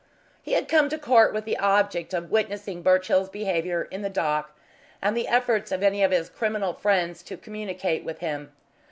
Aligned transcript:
He 0.41 0.53
had 0.53 0.67
come 0.67 0.89
to 0.89 0.97
court 0.97 1.31
with 1.31 1.45
the 1.45 1.59
object 1.59 2.11
of 2.11 2.31
witnessing 2.31 2.81
Birchill's 2.81 3.29
behaviour 3.29 3.83
in 3.91 4.01
the 4.01 4.09
dock 4.09 4.57
and 4.99 5.15
the 5.15 5.27
efforts 5.27 5.71
of 5.71 5.83
any 5.83 6.01
of 6.01 6.09
his 6.09 6.27
criminal 6.27 6.73
friends 6.73 7.21
to 7.21 7.37
communicate 7.37 8.03
with 8.03 8.17
him. 8.17 8.51